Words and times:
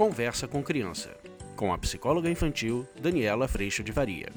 Conversa 0.00 0.48
com 0.48 0.62
Criança, 0.62 1.14
com 1.54 1.74
a 1.74 1.76
psicóloga 1.76 2.30
infantil 2.30 2.88
Daniela 3.02 3.46
Freixo 3.46 3.84
de 3.84 3.92
Varia. 3.92 4.28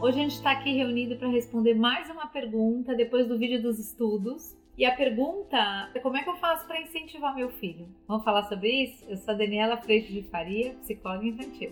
Hoje 0.00 0.20
a 0.20 0.22
gente 0.22 0.36
está 0.36 0.52
aqui 0.52 0.72
reunido 0.76 1.16
para 1.16 1.26
responder 1.26 1.74
mais 1.74 2.08
uma 2.08 2.28
pergunta 2.28 2.94
depois 2.94 3.26
do 3.26 3.36
vídeo 3.36 3.60
dos 3.60 3.80
estudos. 3.80 4.56
E 4.78 4.84
a 4.84 4.94
pergunta 4.94 5.90
é 5.92 5.98
como 5.98 6.16
é 6.16 6.22
que 6.22 6.30
eu 6.30 6.36
faço 6.36 6.64
para 6.68 6.80
incentivar 6.80 7.34
meu 7.34 7.50
filho? 7.50 7.88
Vamos 8.06 8.22
falar 8.22 8.44
sobre 8.44 8.70
isso? 8.70 9.04
Eu 9.08 9.16
sou 9.16 9.34
a 9.34 9.36
Daniela 9.36 9.78
Freixo 9.78 10.12
de 10.12 10.22
Faria, 10.22 10.74
psicóloga 10.74 11.26
infantil. 11.26 11.70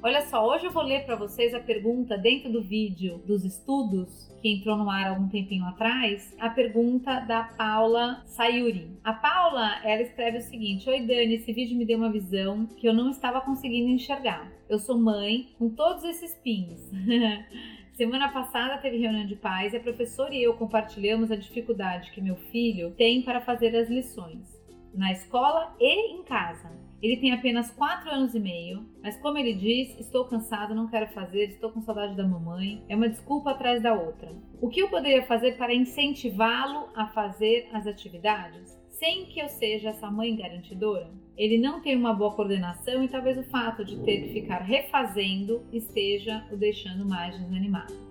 Olha 0.00 0.24
só, 0.28 0.46
hoje 0.46 0.66
eu 0.66 0.70
vou 0.70 0.84
ler 0.84 1.04
para 1.04 1.16
vocês 1.16 1.52
a 1.52 1.58
pergunta 1.58 2.16
dentro 2.16 2.48
do 2.52 2.62
vídeo 2.62 3.18
dos 3.26 3.44
estudos 3.44 4.29
que 4.40 4.48
entrou 4.48 4.76
no 4.76 4.88
ar 4.88 5.08
algum 5.08 5.28
tempinho 5.28 5.64
atrás, 5.64 6.34
a 6.38 6.48
pergunta 6.48 7.20
da 7.20 7.44
Paula 7.44 8.22
Sayuri. 8.26 8.98
A 9.04 9.12
Paula, 9.12 9.80
ela 9.84 10.02
escreve 10.02 10.38
o 10.38 10.42
seguinte: 10.42 10.88
Oi 10.88 11.00
Dani, 11.00 11.34
esse 11.34 11.52
vídeo 11.52 11.76
me 11.76 11.84
deu 11.84 11.98
uma 11.98 12.10
visão 12.10 12.66
que 12.66 12.86
eu 12.86 12.94
não 12.94 13.10
estava 13.10 13.40
conseguindo 13.40 13.90
enxergar. 13.90 14.50
Eu 14.68 14.78
sou 14.78 14.98
mãe 14.98 15.48
com 15.58 15.68
todos 15.68 16.04
esses 16.04 16.34
pins. 16.34 16.90
Semana 17.92 18.32
passada 18.32 18.78
teve 18.78 18.96
reunião 18.96 19.26
de 19.26 19.36
pais 19.36 19.74
e 19.74 19.76
a 19.76 19.80
professora 19.80 20.34
e 20.34 20.42
eu 20.42 20.54
compartilhamos 20.54 21.30
a 21.30 21.36
dificuldade 21.36 22.10
que 22.12 22.20
meu 22.22 22.36
filho 22.36 22.92
tem 22.92 23.20
para 23.20 23.42
fazer 23.42 23.76
as 23.76 23.90
lições 23.90 24.58
na 24.94 25.12
escola 25.12 25.74
e 25.78 26.14
em 26.14 26.22
casa. 26.22 26.70
Ele 27.02 27.16
tem 27.16 27.32
apenas 27.32 27.70
4 27.70 28.10
anos 28.10 28.34
e 28.34 28.40
meio, 28.40 28.86
mas 29.02 29.16
como 29.16 29.38
ele 29.38 29.54
diz, 29.54 29.98
estou 29.98 30.26
cansado, 30.26 30.74
não 30.74 30.88
quero 30.88 31.08
fazer, 31.08 31.44
estou 31.44 31.70
com 31.70 31.80
saudade 31.80 32.14
da 32.14 32.26
mamãe. 32.26 32.84
É 32.88 32.94
uma 32.94 33.08
desculpa 33.08 33.52
atrás 33.52 33.82
da 33.82 33.94
outra. 33.94 34.30
O 34.60 34.68
que 34.68 34.82
eu 34.82 34.88
poderia 34.90 35.22
fazer 35.22 35.56
para 35.56 35.74
incentivá-lo 35.74 36.90
a 36.94 37.06
fazer 37.06 37.68
as 37.72 37.86
atividades? 37.86 38.78
Sem 38.90 39.24
que 39.24 39.40
eu 39.40 39.48
seja 39.48 39.90
essa 39.90 40.10
mãe 40.10 40.36
garantidora? 40.36 41.10
Ele 41.38 41.56
não 41.56 41.80
tem 41.80 41.96
uma 41.96 42.12
boa 42.12 42.34
coordenação 42.34 43.02
e 43.02 43.08
talvez 43.08 43.38
o 43.38 43.44
fato 43.44 43.82
de 43.82 43.96
ter 44.00 44.20
que 44.20 44.40
ficar 44.40 44.58
refazendo 44.58 45.64
esteja 45.72 46.46
o 46.52 46.56
deixando 46.56 47.08
mais 47.08 47.38
desanimado. 47.38 48.09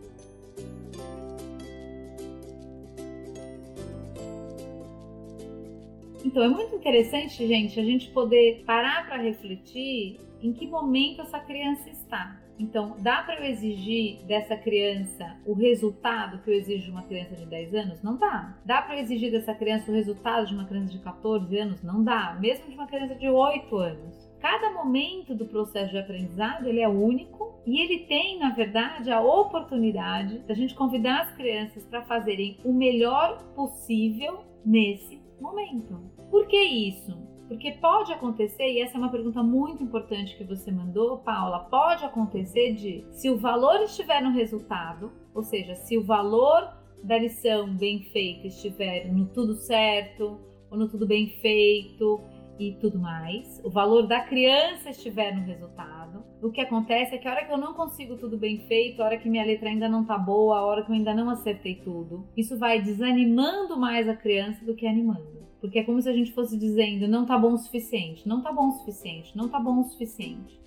Então 6.29 6.43
é 6.43 6.47
muito 6.47 6.75
interessante, 6.75 7.47
gente, 7.47 7.79
a 7.79 7.83
gente 7.83 8.11
poder 8.11 8.61
parar 8.63 9.07
para 9.07 9.17
refletir 9.17 10.19
em 10.43 10.53
que 10.53 10.67
momento 10.67 11.23
essa 11.23 11.39
criança 11.39 11.89
está. 11.89 12.39
Então, 12.59 12.97
dá 12.99 13.23
para 13.23 13.39
eu 13.39 13.45
exigir 13.45 14.23
dessa 14.27 14.55
criança 14.55 15.37
o 15.43 15.53
resultado 15.53 16.37
que 16.43 16.51
eu 16.51 16.53
exijo 16.53 16.85
de 16.85 16.91
uma 16.91 17.01
criança 17.01 17.35
de 17.35 17.47
10 17.47 17.73
anos? 17.73 18.03
Não 18.03 18.15
dá. 18.15 18.55
Dá 18.63 18.79
para 18.79 18.97
eu 18.97 18.99
exigir 18.99 19.31
dessa 19.31 19.55
criança 19.55 19.89
o 19.89 19.95
resultado 19.95 20.45
de 20.45 20.53
uma 20.53 20.65
criança 20.65 20.91
de 20.91 20.99
14 20.99 21.57
anos? 21.57 21.81
Não 21.81 22.03
dá. 22.03 22.37
Mesmo 22.39 22.69
de 22.69 22.75
uma 22.75 22.85
criança 22.85 23.15
de 23.15 23.27
8 23.27 23.75
anos. 23.75 24.29
Cada 24.39 24.71
momento 24.71 25.33
do 25.33 25.47
processo 25.47 25.89
de 25.89 25.97
aprendizado 25.97 26.67
ele 26.67 26.81
é 26.81 26.87
único 26.87 27.59
e 27.65 27.81
ele 27.81 28.05
tem, 28.05 28.37
na 28.37 28.51
verdade, 28.51 29.09
a 29.09 29.19
oportunidade 29.19 30.37
da 30.39 30.53
gente 30.53 30.75
convidar 30.75 31.21
as 31.21 31.31
crianças 31.31 31.83
para 31.87 32.03
fazerem 32.03 32.59
o 32.63 32.71
melhor 32.71 33.41
possível 33.55 34.43
nesse 34.63 35.18
momento. 35.41 35.99
Por 36.29 36.47
que 36.47 36.61
isso? 36.61 37.17
Porque 37.47 37.71
pode 37.71 38.13
acontecer, 38.13 38.71
e 38.71 38.79
essa 38.79 38.95
é 38.95 38.99
uma 38.99 39.09
pergunta 39.09 39.41
muito 39.41 39.81
importante 39.81 40.37
que 40.37 40.43
você 40.43 40.71
mandou, 40.71 41.17
Paula, 41.17 41.61
pode 41.61 42.05
acontecer 42.05 42.73
de 42.73 43.03
se 43.11 43.29
o 43.29 43.37
valor 43.37 43.81
estiver 43.81 44.21
no 44.21 44.31
resultado, 44.31 45.11
ou 45.33 45.41
seja, 45.41 45.73
se 45.75 45.97
o 45.97 46.03
valor 46.03 46.71
da 47.03 47.17
lição 47.17 47.75
bem 47.75 48.03
feita 48.11 48.47
estiver 48.47 49.11
no 49.11 49.25
tudo 49.25 49.55
certo, 49.55 50.39
ou 50.69 50.77
no 50.77 50.87
tudo 50.87 51.07
bem 51.07 51.27
feito 51.41 52.21
e 52.59 52.73
tudo 52.73 52.99
mais, 52.99 53.59
o 53.63 53.69
valor 53.69 54.05
da 54.05 54.21
criança 54.21 54.89
estiver 54.89 55.35
no 55.35 55.43
resultado, 55.43 56.23
o 56.41 56.51
que 56.51 56.61
acontece 56.61 57.15
é 57.15 57.17
que 57.17 57.27
a 57.27 57.31
hora 57.31 57.45
que 57.45 57.51
eu 57.51 57.57
não 57.57 57.73
consigo 57.73 58.15
tudo 58.17 58.37
bem 58.37 58.59
feito, 58.67 59.01
a 59.01 59.05
hora 59.05 59.17
que 59.17 59.29
minha 59.29 59.45
letra 59.45 59.69
ainda 59.69 59.89
não 59.89 60.05
tá 60.05 60.17
boa, 60.17 60.57
a 60.57 60.65
hora 60.65 60.83
que 60.83 60.91
eu 60.91 60.95
ainda 60.95 61.13
não 61.13 61.29
acertei 61.29 61.75
tudo, 61.75 62.27
isso 62.35 62.57
vai 62.57 62.81
desanimando 62.81 63.77
mais 63.77 64.07
a 64.07 64.15
criança 64.15 64.63
do 64.65 64.75
que 64.75 64.85
animando. 64.85 65.38
Porque 65.59 65.79
é 65.79 65.83
como 65.83 66.01
se 66.01 66.09
a 66.09 66.13
gente 66.13 66.33
fosse 66.33 66.57
dizendo, 66.57 67.07
não 67.07 67.25
tá 67.25 67.37
bom 67.37 67.53
o 67.53 67.57
suficiente, 67.57 68.27
não 68.27 68.41
tá 68.41 68.51
bom 68.51 68.69
o 68.69 68.71
suficiente, 68.71 69.35
não 69.35 69.49
tá 69.49 69.59
bom 69.59 69.81
o 69.81 69.83
suficiente. 69.83 70.59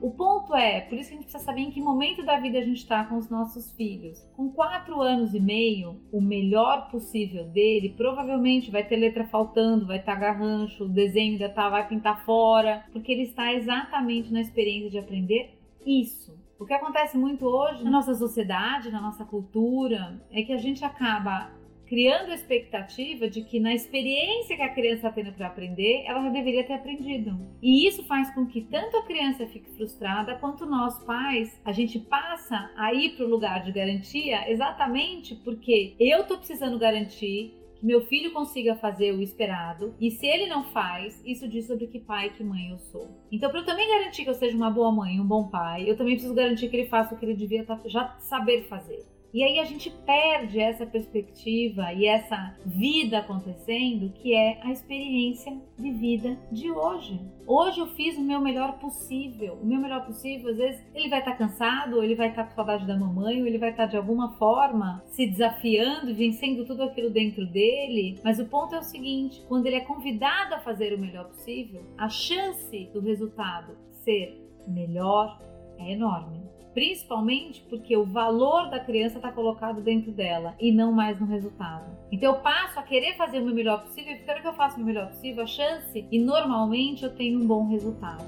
O 0.00 0.12
ponto 0.12 0.54
é, 0.54 0.80
por 0.82 0.96
isso 0.96 1.08
que 1.08 1.16
a 1.16 1.18
gente 1.18 1.24
precisa 1.24 1.44
saber 1.44 1.62
em 1.62 1.70
que 1.72 1.80
momento 1.80 2.24
da 2.24 2.38
vida 2.38 2.58
a 2.58 2.62
gente 2.62 2.78
está 2.78 3.04
com 3.04 3.16
os 3.16 3.28
nossos 3.28 3.72
filhos. 3.72 4.18
Com 4.36 4.48
quatro 4.48 5.02
anos 5.02 5.34
e 5.34 5.40
meio, 5.40 6.00
o 6.12 6.20
melhor 6.20 6.88
possível 6.88 7.44
dele 7.48 7.94
provavelmente 7.96 8.70
vai 8.70 8.84
ter 8.84 8.96
letra 8.96 9.26
faltando, 9.26 9.86
vai 9.86 9.98
estar 9.98 10.14
tá 10.14 10.20
garrancho, 10.20 10.84
o 10.84 10.88
desenho 10.88 11.32
ainda 11.32 11.48
tá, 11.48 11.68
vai 11.68 11.88
pintar 11.88 12.24
fora, 12.24 12.84
porque 12.92 13.10
ele 13.10 13.24
está 13.24 13.52
exatamente 13.52 14.32
na 14.32 14.40
experiência 14.40 14.88
de 14.88 14.98
aprender 14.98 15.58
isso. 15.84 16.47
O 16.58 16.66
que 16.66 16.74
acontece 16.74 17.16
muito 17.16 17.46
hoje 17.46 17.84
na 17.84 17.90
nossa 17.90 18.14
sociedade, 18.14 18.90
na 18.90 19.00
nossa 19.00 19.24
cultura, 19.24 20.20
é 20.28 20.42
que 20.42 20.52
a 20.52 20.58
gente 20.58 20.84
acaba 20.84 21.52
criando 21.86 22.32
a 22.32 22.34
expectativa 22.34 23.30
de 23.30 23.42
que 23.42 23.60
na 23.60 23.72
experiência 23.72 24.56
que 24.56 24.62
a 24.62 24.74
criança 24.74 25.06
está 25.06 25.12
tendo 25.12 25.32
para 25.32 25.46
aprender, 25.46 26.02
ela 26.04 26.20
já 26.20 26.30
deveria 26.30 26.64
ter 26.64 26.74
aprendido. 26.74 27.38
E 27.62 27.86
isso 27.86 28.04
faz 28.04 28.34
com 28.34 28.44
que 28.44 28.60
tanto 28.62 28.96
a 28.96 29.04
criança 29.04 29.46
fique 29.46 29.70
frustrada 29.70 30.34
quanto 30.34 30.66
nós 30.66 30.98
pais, 31.04 31.58
a 31.64 31.70
gente 31.70 32.00
passa 32.00 32.70
a 32.76 32.92
ir 32.92 33.16
para 33.16 33.24
o 33.24 33.30
lugar 33.30 33.62
de 33.62 33.70
garantia 33.70 34.50
exatamente 34.50 35.36
porque 35.36 35.94
eu 35.98 36.22
estou 36.22 36.38
precisando 36.38 36.76
garantir 36.76 37.54
que 37.78 37.86
meu 37.86 38.00
filho 38.06 38.32
consiga 38.32 38.74
fazer 38.76 39.12
o 39.12 39.22
esperado, 39.22 39.94
e 40.00 40.10
se 40.10 40.26
ele 40.26 40.46
não 40.46 40.64
faz, 40.64 41.22
isso 41.24 41.48
diz 41.48 41.66
sobre 41.66 41.86
que 41.86 41.98
pai 41.98 42.26
e 42.26 42.30
que 42.30 42.44
mãe 42.44 42.70
eu 42.70 42.78
sou. 42.78 43.08
Então, 43.30 43.50
para 43.50 43.60
eu 43.60 43.64
também 43.66 43.88
garantir 43.88 44.24
que 44.24 44.30
eu 44.30 44.34
seja 44.34 44.56
uma 44.56 44.70
boa 44.70 44.90
mãe, 44.90 45.20
um 45.20 45.26
bom 45.26 45.48
pai, 45.48 45.88
eu 45.88 45.96
também 45.96 46.14
preciso 46.14 46.34
garantir 46.34 46.68
que 46.68 46.76
ele 46.76 46.88
faça 46.88 47.14
o 47.14 47.18
que 47.18 47.24
ele 47.24 47.34
devia 47.34 47.64
tá, 47.64 47.80
já 47.86 48.16
saber 48.18 48.64
fazer. 48.64 49.04
E 49.32 49.42
aí 49.44 49.58
a 49.58 49.64
gente 49.64 49.90
perde 50.06 50.58
essa 50.58 50.86
perspectiva 50.86 51.92
e 51.92 52.06
essa 52.06 52.56
vida 52.64 53.18
acontecendo, 53.18 54.10
que 54.14 54.34
é 54.34 54.58
a 54.62 54.72
experiência 54.72 55.54
de 55.78 55.90
vida 55.90 56.38
de 56.50 56.70
hoje. 56.70 57.20
Hoje 57.46 57.80
eu 57.80 57.88
fiz 57.88 58.16
o 58.16 58.22
meu 58.22 58.40
melhor 58.40 58.78
possível. 58.78 59.58
O 59.62 59.66
meu 59.66 59.78
melhor 59.78 60.06
possível, 60.06 60.50
às 60.50 60.56
vezes, 60.56 60.82
ele 60.94 61.10
vai 61.10 61.18
estar 61.18 61.32
tá 61.32 61.36
cansado, 61.36 61.96
ou 61.96 62.04
ele 62.04 62.14
vai 62.14 62.30
estar 62.30 62.44
tá 62.44 62.48
com 62.48 62.54
saudade 62.54 62.86
da 62.86 62.96
mamãe, 62.96 63.40
ou 63.40 63.46
ele 63.46 63.58
vai 63.58 63.70
estar 63.70 63.84
tá 63.84 63.90
de 63.90 63.96
alguma 63.98 64.32
forma 64.38 65.02
se 65.08 65.26
desafiando, 65.26 66.14
vencendo 66.14 66.64
tudo 66.64 66.82
aquilo 66.82 67.10
dentro 67.10 67.46
dele. 67.46 68.18
Mas 68.24 68.38
o 68.38 68.46
ponto 68.46 68.74
é 68.74 68.78
o 68.78 68.82
seguinte: 68.82 69.44
quando 69.46 69.66
ele 69.66 69.76
é 69.76 69.80
convidado 69.80 70.54
a 70.54 70.60
fazer 70.60 70.94
o 70.94 70.98
melhor 70.98 71.26
possível, 71.26 71.84
a 71.98 72.08
chance 72.08 72.88
do 72.94 73.00
resultado 73.00 73.76
ser 74.04 74.42
melhor 74.66 75.38
é 75.78 75.92
enorme 75.92 76.48
principalmente 76.78 77.60
porque 77.68 77.96
o 77.96 78.04
valor 78.04 78.70
da 78.70 78.78
criança 78.78 79.16
está 79.16 79.32
colocado 79.32 79.80
dentro 79.80 80.12
dela 80.12 80.54
e 80.60 80.70
não 80.70 80.92
mais 80.92 81.18
no 81.18 81.26
resultado. 81.26 81.84
Então 82.12 82.36
eu 82.36 82.40
passo 82.40 82.78
a 82.78 82.84
querer 82.84 83.16
fazer 83.16 83.40
o 83.40 83.44
meu 83.44 83.52
melhor 83.52 83.82
possível, 83.82 84.12
e 84.12 84.18
quero 84.18 84.40
que 84.40 84.46
eu 84.46 84.52
faça 84.52 84.76
o 84.76 84.78
meu 84.78 84.86
melhor 84.86 85.08
possível, 85.08 85.42
a 85.42 85.46
chance 85.46 86.06
e 86.08 86.18
normalmente 86.20 87.02
eu 87.02 87.12
tenho 87.12 87.40
um 87.40 87.46
bom 87.48 87.68
resultado. 87.68 88.22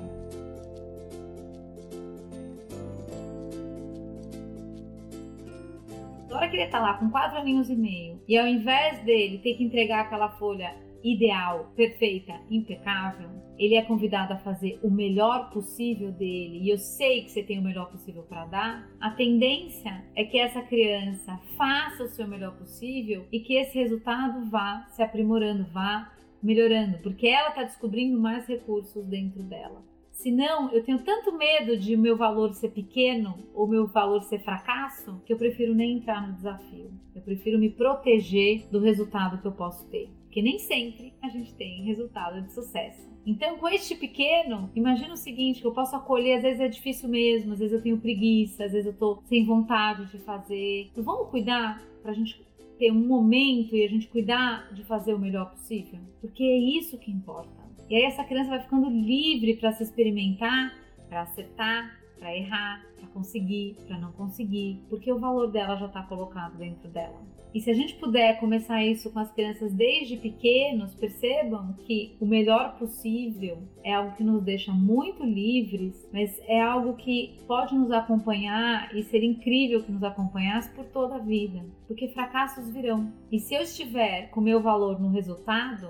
Na 6.29 6.37
hora 6.37 6.49
que 6.49 6.57
ele 6.57 6.65
está 6.65 6.81
lá 6.81 6.95
com 6.95 7.09
quatro 7.09 7.39
aninhos 7.39 7.71
e 7.71 7.77
meio 7.77 8.21
e 8.27 8.37
ao 8.37 8.49
invés 8.49 8.99
dele 9.05 9.39
ter 9.39 9.55
que 9.55 9.63
entregar 9.63 10.01
aquela 10.01 10.29
folha 10.29 10.75
ideal, 11.03 11.73
perfeita, 11.75 12.41
impecável, 12.51 13.31
ele 13.59 13.75
é 13.75 13.83
convidado 13.83 14.33
a 14.33 14.39
fazer 14.39 14.81
o 14.83 14.91
melhor 14.91 15.51
possível 15.51 16.11
dele, 16.11 16.61
e 16.63 16.71
eu 16.71 16.79
sei 16.79 17.23
que 17.23 17.31
você 17.31 17.43
tem 17.43 17.59
o 17.59 17.63
melhor 17.63 17.91
possível 17.91 18.23
para 18.23 18.47
dar, 18.47 18.91
a 18.99 19.11
tendência 19.11 20.03
é 20.17 20.25
que 20.25 20.39
essa 20.39 20.63
criança 20.63 21.39
faça 21.59 22.05
o 22.05 22.09
seu 22.09 22.27
melhor 22.27 22.57
possível 22.57 23.27
e 23.31 23.41
que 23.41 23.55
esse 23.57 23.79
resultado 23.79 24.49
vá 24.49 24.87
se 24.93 25.03
aprimorando, 25.03 25.67
vá 25.73 26.11
melhorando, 26.43 26.99
porque 27.03 27.27
ela 27.27 27.51
está 27.51 27.65
descobrindo 27.65 28.19
mais 28.19 28.47
recursos 28.47 29.05
dentro 29.07 29.43
dela. 29.43 29.85
Senão, 30.11 30.71
eu 30.71 30.83
tenho 30.83 30.99
tanto 31.03 31.33
medo 31.37 31.79
de 31.79 31.97
meu 31.97 32.17
valor 32.17 32.53
ser 32.53 32.71
pequeno 32.71 33.39
ou 33.55 33.67
meu 33.67 33.87
valor 33.87 34.23
ser 34.23 34.39
fracasso 34.41 35.21
que 35.25 35.33
eu 35.33 35.39
prefiro 35.39 35.75
nem 35.75 35.97
entrar 35.97 36.27
no 36.27 36.35
desafio. 36.35 36.91
Eu 37.15 37.23
prefiro 37.23 37.59
me 37.59 37.71
proteger 37.71 38.69
do 38.71 38.81
resultado 38.81 39.41
que 39.41 39.47
eu 39.47 39.53
posso 39.53 39.89
ter 39.89 40.11
porque 40.31 40.43
nem 40.43 40.61
sempre 40.61 41.13
a 41.21 41.29
gente 41.29 41.53
tem 41.55 41.83
resultado 41.83 42.41
de 42.41 42.53
sucesso. 42.53 43.11
Então, 43.27 43.59
com 43.59 43.69
este 43.69 43.97
pequeno, 43.97 44.71
imagina 44.77 45.13
o 45.13 45.17
seguinte, 45.17 45.61
que 45.61 45.67
eu 45.67 45.73
posso 45.73 45.97
acolher, 45.97 46.37
às 46.37 46.43
vezes 46.43 46.61
é 46.61 46.69
difícil 46.69 47.09
mesmo, 47.09 47.53
às 47.53 47.59
vezes 47.59 47.75
eu 47.75 47.83
tenho 47.83 47.99
preguiça, 47.99 48.65
às 48.65 48.71
vezes 48.71 48.87
eu 48.87 48.97
tô 48.97 49.21
sem 49.25 49.45
vontade 49.45 50.07
de 50.07 50.19
fazer. 50.19 50.89
Então, 50.93 51.03
vamos 51.03 51.29
cuidar 51.31 51.83
pra 52.01 52.13
gente 52.13 52.41
ter 52.79 52.93
um 52.93 53.07
momento 53.09 53.75
e 53.75 53.85
a 53.85 53.89
gente 53.89 54.07
cuidar 54.07 54.73
de 54.73 54.85
fazer 54.85 55.15
o 55.15 55.19
melhor 55.19 55.51
possível, 55.51 55.99
porque 56.21 56.45
é 56.45 56.59
isso 56.59 56.97
que 56.97 57.11
importa. 57.11 57.51
E 57.91 57.97
aí 57.97 58.05
essa 58.05 58.23
criança 58.23 58.51
vai 58.51 58.63
ficando 58.63 58.89
livre 58.89 59.57
para 59.57 59.73
se 59.73 59.83
experimentar, 59.83 60.79
para 61.09 61.23
acertar, 61.23 62.01
para 62.21 62.37
errar, 62.37 62.87
para 62.97 63.09
conseguir, 63.09 63.77
para 63.89 63.99
não 63.99 64.13
conseguir, 64.13 64.85
porque 64.89 65.11
o 65.11 65.19
valor 65.19 65.51
dela 65.51 65.77
já 65.77 65.87
está 65.87 66.03
colocado 66.03 66.57
dentro 66.59 66.89
dela. 66.89 67.21
E 67.53 67.61
se 67.61 67.69
a 67.69 67.75
gente 67.75 67.97
puder 67.97 68.39
começar 68.39 68.85
isso 68.85 69.11
com 69.11 69.19
as 69.19 69.33
crianças 69.33 69.73
desde 69.73 70.17
pequenos, 70.17 70.95
percebam 70.95 71.75
que 71.85 72.17
o 72.21 72.27
melhor 72.27 72.79
possível 72.79 73.59
é 73.83 73.93
algo 73.93 74.15
que 74.15 74.23
nos 74.23 74.41
deixa 74.45 74.73
muito 74.73 75.25
livres, 75.25 76.09
mas 76.13 76.39
é 76.47 76.61
algo 76.61 76.95
que 76.95 77.37
pode 77.49 77.75
nos 77.75 77.91
acompanhar 77.91 78.95
e 78.95 79.03
ser 79.03 79.25
incrível 79.25 79.83
que 79.83 79.91
nos 79.91 80.05
acompanhasse 80.05 80.71
por 80.71 80.85
toda 80.85 81.17
a 81.17 81.19
vida, 81.19 81.65
porque 81.89 82.09
fracassos 82.09 82.69
virão. 82.71 83.13
E 83.33 83.41
se 83.41 83.55
eu 83.55 83.63
estiver 83.63 84.31
com 84.31 84.41
meu 84.41 84.63
valor 84.63 85.01
no 85.01 85.09
resultado, 85.09 85.89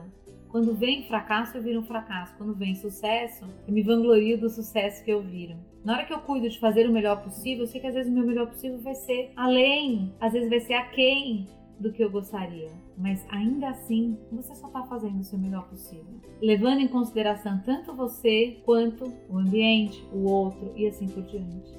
quando 0.50 0.75
vem 0.75 1.05
fracasso, 1.05 1.56
eu 1.56 1.62
viro 1.62 1.81
um 1.81 1.85
fracasso. 1.85 2.37
Quando 2.37 2.55
vem 2.55 2.75
sucesso, 2.75 3.47
eu 3.67 3.73
me 3.73 3.82
vanglorio 3.82 4.38
do 4.38 4.50
sucesso 4.50 5.05
que 5.05 5.11
eu 5.11 5.23
viro. 5.23 5.56
Na 5.85 5.94
hora 5.94 6.05
que 6.05 6.12
eu 6.12 6.19
cuido 6.19 6.49
de 6.49 6.58
fazer 6.58 6.88
o 6.88 6.93
melhor 6.93 7.23
possível, 7.23 7.64
eu 7.64 7.67
sei 7.67 7.81
que 7.81 7.87
às 7.87 7.94
vezes 7.94 8.11
o 8.11 8.14
meu 8.14 8.26
melhor 8.26 8.49
possível 8.49 8.79
vai 8.79 8.94
ser 8.94 9.32
além, 9.37 10.12
às 10.20 10.32
vezes 10.32 10.50
vai 10.50 10.61
ser 10.61 10.75
aquém 10.75 11.47
do 11.79 11.93
que 11.93 12.02
eu 12.02 12.11
gostaria. 12.11 12.69
Mas 12.99 13.25
ainda 13.31 13.70
assim, 13.70 14.19
você 14.31 14.55
só 14.55 14.67
está 14.67 14.82
fazendo 14.82 15.20
o 15.20 15.25
seu 15.25 15.38
melhor 15.38 15.67
possível. 15.69 16.20
Levando 16.43 16.81
em 16.81 16.88
consideração 16.88 17.62
tanto 17.64 17.94
você 17.94 18.58
quanto 18.64 19.11
o 19.29 19.38
ambiente, 19.38 20.05
o 20.12 20.29
outro 20.29 20.73
e 20.76 20.87
assim 20.87 21.08
por 21.08 21.23
diante. 21.23 21.73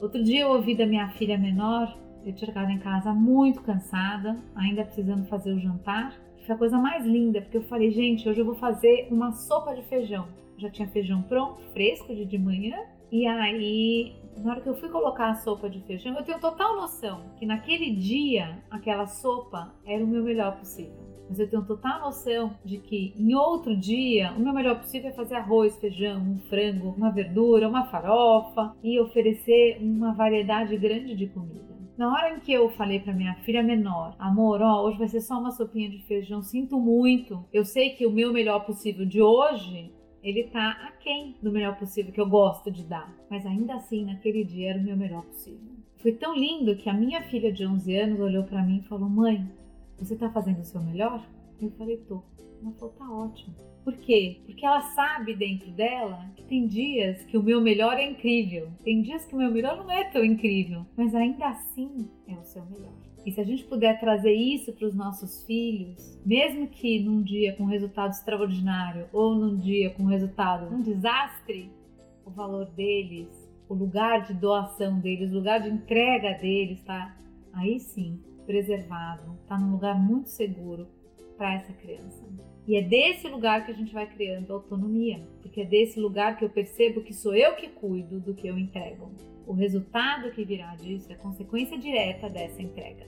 Outro 0.00 0.22
dia 0.22 0.42
eu 0.42 0.50
ouvi 0.50 0.74
da 0.74 0.86
minha 0.86 1.08
filha 1.10 1.38
menor 1.38 1.96
eu 2.24 2.36
chegado 2.36 2.70
em 2.70 2.78
casa 2.78 3.12
muito 3.12 3.62
cansada, 3.62 4.36
ainda 4.54 4.84
precisando 4.84 5.26
fazer 5.26 5.52
o 5.52 5.60
jantar. 5.60 6.14
Foi 6.46 6.54
a 6.54 6.58
coisa 6.58 6.78
mais 6.78 7.04
linda, 7.04 7.42
porque 7.42 7.58
eu 7.58 7.62
falei, 7.62 7.90
gente, 7.90 8.28
hoje 8.28 8.40
eu 8.40 8.44
vou 8.44 8.54
fazer 8.54 9.08
uma 9.10 9.32
sopa 9.32 9.74
de 9.74 9.82
feijão. 9.82 10.26
Já 10.56 10.70
tinha 10.70 10.88
feijão 10.88 11.22
pronto, 11.22 11.60
fresco 11.72 12.14
de, 12.14 12.24
de 12.24 12.38
manhã. 12.38 12.76
E 13.10 13.26
aí, 13.26 14.16
na 14.36 14.52
hora 14.52 14.60
que 14.60 14.68
eu 14.68 14.76
fui 14.76 14.88
colocar 14.88 15.30
a 15.30 15.34
sopa 15.36 15.68
de 15.68 15.80
feijão, 15.80 16.16
eu 16.16 16.24
tenho 16.24 16.40
total 16.40 16.76
noção 16.76 17.22
que 17.38 17.46
naquele 17.46 17.94
dia, 17.94 18.58
aquela 18.70 19.06
sopa 19.06 19.72
era 19.86 20.02
o 20.02 20.06
meu 20.06 20.22
melhor 20.22 20.58
possível 20.58 21.08
mas 21.28 21.38
eu 21.38 21.48
tenho 21.48 21.64
total 21.64 22.00
noção 22.00 22.54
de 22.64 22.78
que 22.78 23.12
em 23.16 23.34
outro 23.34 23.76
dia 23.76 24.32
o 24.32 24.40
meu 24.40 24.52
melhor 24.52 24.78
possível 24.78 25.10
é 25.10 25.12
fazer 25.12 25.34
arroz, 25.34 25.76
feijão, 25.76 26.20
um 26.20 26.38
frango, 26.48 26.94
uma 26.96 27.10
verdura, 27.10 27.68
uma 27.68 27.86
farofa 27.86 28.74
e 28.82 28.98
oferecer 28.98 29.78
uma 29.80 30.14
variedade 30.14 30.76
grande 30.76 31.14
de 31.14 31.26
comida. 31.26 31.67
Na 31.98 32.12
hora 32.12 32.32
em 32.32 32.38
que 32.38 32.52
eu 32.52 32.70
falei 32.70 33.00
para 33.00 33.12
minha 33.12 33.34
filha 33.42 33.60
menor, 33.60 34.14
amor, 34.20 34.62
ó, 34.62 34.84
hoje 34.84 34.98
vai 34.98 35.08
ser 35.08 35.20
só 35.20 35.36
uma 35.36 35.50
sopinha 35.50 35.90
de 35.90 35.98
feijão, 36.04 36.40
sinto 36.40 36.78
muito. 36.78 37.44
Eu 37.52 37.64
sei 37.64 37.90
que 37.90 38.06
o 38.06 38.12
meu 38.12 38.32
melhor 38.32 38.64
possível 38.64 39.04
de 39.04 39.20
hoje 39.20 39.92
ele 40.22 40.44
tá 40.44 40.70
aquém 40.86 41.34
do 41.42 41.50
melhor 41.50 41.76
possível 41.76 42.12
que 42.12 42.20
eu 42.20 42.28
gosto 42.28 42.70
de 42.70 42.84
dar. 42.84 43.12
Mas 43.28 43.44
ainda 43.44 43.74
assim, 43.74 44.04
naquele 44.04 44.44
dia 44.44 44.70
era 44.70 44.78
o 44.78 44.82
meu 44.84 44.96
melhor 44.96 45.24
possível. 45.24 45.72
Foi 45.96 46.12
tão 46.12 46.36
lindo 46.36 46.76
que 46.76 46.88
a 46.88 46.94
minha 46.94 47.20
filha 47.22 47.52
de 47.52 47.66
11 47.66 47.96
anos 47.96 48.20
olhou 48.20 48.44
para 48.44 48.62
mim 48.62 48.78
e 48.78 48.86
falou: 48.86 49.08
Mãe, 49.08 49.50
você 49.98 50.14
tá 50.14 50.30
fazendo 50.30 50.60
o 50.60 50.64
seu 50.64 50.80
melhor? 50.80 51.20
Eu 51.60 51.70
falei: 51.72 51.96
Tô. 51.98 52.22
Ela 52.62 52.72
falou: 52.72 52.94
Tá 52.94 53.10
ótimo. 53.10 53.54
Por 53.84 53.96
quê? 53.96 54.42
Porque 54.44 54.66
ela 54.66 54.82
sabe 54.82 55.34
dentro 55.34 55.70
dela 55.70 56.30
que 56.36 56.42
tem 56.44 56.66
dias 56.66 57.24
que 57.24 57.38
o 57.38 57.42
meu 57.42 57.60
melhor 57.60 57.96
é 57.96 58.04
incrível, 58.04 58.68
tem 58.84 59.00
dias 59.00 59.24
que 59.24 59.34
o 59.34 59.38
meu 59.38 59.50
melhor 59.50 59.78
não 59.78 59.90
é 59.90 60.04
tão 60.04 60.22
incrível, 60.22 60.84
mas 60.94 61.14
ainda 61.14 61.48
assim 61.48 62.08
é 62.26 62.34
o 62.34 62.44
seu 62.44 62.64
melhor. 62.66 62.92
E 63.24 63.32
se 63.32 63.40
a 63.40 63.44
gente 63.44 63.64
puder 63.64 63.98
trazer 63.98 64.32
isso 64.32 64.72
para 64.72 64.86
os 64.86 64.94
nossos 64.94 65.44
filhos, 65.44 66.20
mesmo 66.24 66.68
que 66.68 67.00
num 67.00 67.22
dia 67.22 67.56
com 67.56 67.64
resultado 67.64 68.10
extraordinário 68.10 69.06
ou 69.12 69.34
num 69.34 69.56
dia 69.56 69.90
com 69.90 70.04
resultado 70.04 70.74
um 70.74 70.82
desastre, 70.82 71.70
o 72.24 72.30
valor 72.30 72.66
deles, 72.72 73.28
o 73.68 73.74
lugar 73.74 74.26
de 74.26 74.34
doação 74.34 74.98
deles, 75.00 75.30
o 75.32 75.36
lugar 75.36 75.60
de 75.60 75.70
entrega 75.70 76.34
deles, 76.34 76.82
tá? 76.82 77.16
Aí 77.54 77.80
sim, 77.80 78.20
preservado, 78.46 79.38
tá 79.46 79.58
num 79.58 79.72
lugar 79.72 79.98
muito 79.98 80.28
seguro 80.28 80.86
para 81.38 81.54
essa 81.54 81.72
criança. 81.72 82.26
E 82.66 82.76
é 82.76 82.82
desse 82.82 83.26
lugar 83.28 83.64
que 83.64 83.72
a 83.72 83.74
gente 83.74 83.94
vai 83.94 84.06
criando 84.06 84.52
autonomia, 84.52 85.26
porque 85.40 85.62
é 85.62 85.64
desse 85.64 85.98
lugar 85.98 86.36
que 86.36 86.44
eu 86.44 86.50
percebo 86.50 87.00
que 87.00 87.14
sou 87.14 87.34
eu 87.34 87.54
que 87.54 87.68
cuido 87.68 88.20
do 88.20 88.34
que 88.34 88.46
eu 88.46 88.58
entrego. 88.58 89.10
O 89.46 89.54
resultado 89.54 90.30
que 90.32 90.44
virá 90.44 90.74
disso 90.76 91.10
é 91.10 91.14
consequência 91.14 91.78
direta 91.78 92.28
dessa 92.28 92.60
entrega. 92.60 93.06